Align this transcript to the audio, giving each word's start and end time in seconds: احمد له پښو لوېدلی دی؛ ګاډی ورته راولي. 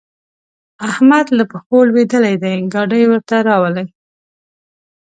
احمد 0.89 1.25
له 1.37 1.43
پښو 1.51 1.77
لوېدلی 1.89 2.35
دی؛ 2.43 2.55
ګاډی 2.73 3.03
ورته 3.07 3.35
راولي. 3.47 3.85